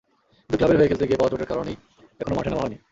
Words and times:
কিন্তু 0.39 0.57
ক্লাবের 0.57 0.77
হয়ে 0.77 0.89
খেলতে 0.89 1.05
গিয়ে 1.07 1.19
পাওয়া 1.19 1.31
চোটের 1.31 1.49
কারণেই 1.51 1.75
এখনো 2.19 2.35
মাঠে 2.37 2.49
নামা 2.49 2.63
হয়নি। 2.63 2.77